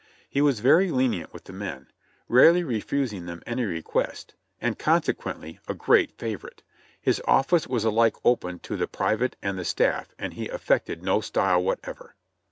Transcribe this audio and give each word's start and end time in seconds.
He 0.27 0.41
was 0.41 0.61
very 0.61 0.89
lenient 0.89 1.31
with 1.31 1.43
the 1.43 1.53
men, 1.53 1.85
rarely 2.27 2.63
refusing 2.63 3.27
them 3.27 3.43
any 3.45 3.65
request, 3.65 4.33
and 4.59 4.79
consequently 4.79 5.59
a 5.67 5.75
great 5.75 6.17
favorite; 6.17 6.63
his 6.99 7.21
office 7.27 7.67
was 7.67 7.83
alike 7.85 8.15
open 8.25 8.57
to 8.61 8.75
the 8.75 8.87
private 8.87 9.35
and 9.43 9.59
the 9.59 9.63
staff 9.63 10.15
and 10.17 10.33
he 10.33 10.47
afifected 10.47 11.03
no 11.03 11.21
style 11.21 11.61
whatever. 11.61 12.15